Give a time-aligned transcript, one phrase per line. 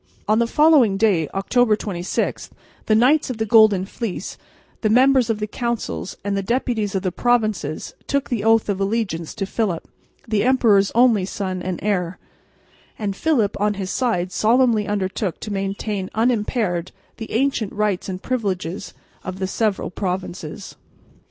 [0.27, 2.49] On the following day, October 26,
[2.87, 4.35] the Knights of the Golden Fleece,
[4.81, 8.81] the members of the Councils and the deputies of the provinces took the oath of
[8.81, 9.87] allegiance to Philip,
[10.27, 12.17] the emperor's only son and heir;
[12.97, 18.95] and Philip on his side solemnly undertook to maintain unimpaired the ancient rights and privileges
[19.23, 20.73] of the several provinces.